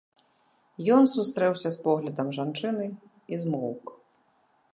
[0.95, 2.87] Ён сустрэўся з поглядам жанчыны
[3.35, 3.85] і змоўк.